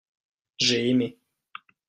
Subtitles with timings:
[0.57, 1.19] j'ai aimé.